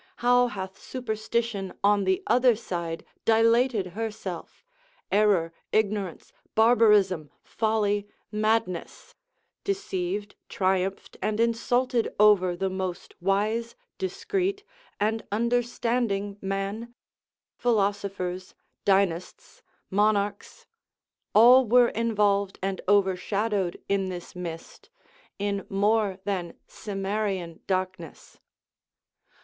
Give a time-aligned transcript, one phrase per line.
[0.15, 4.63] how hath superstition on the other side dilated herself,
[5.11, 9.13] error, ignorance, barbarism, folly, madness,
[9.63, 14.63] deceived, triumphed, and insulted over the most wise discreet,
[14.99, 16.95] and understanding man,
[17.55, 19.61] philosophers, dynasts,
[19.91, 20.65] monarchs,
[21.35, 24.89] all were involved and overshadowed in this mist,
[25.37, 28.39] in more than Cimmerian darkness.